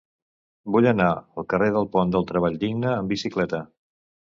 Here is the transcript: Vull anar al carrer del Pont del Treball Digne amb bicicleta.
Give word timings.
Vull 0.75 0.87
anar 0.93 1.11
al 1.13 1.47
carrer 1.55 1.69
del 1.77 1.89
Pont 1.99 2.17
del 2.19 2.29
Treball 2.35 2.61
Digne 2.67 2.95
amb 2.97 3.17
bicicleta. 3.17 3.67